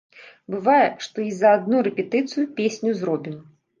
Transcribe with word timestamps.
Бывае, 0.53 0.87
што 1.07 1.25
і 1.25 1.29
за 1.41 1.51
адну 1.57 1.83
рэпетыцыю 1.91 2.47
песню 2.61 2.91
зробім. 3.03 3.37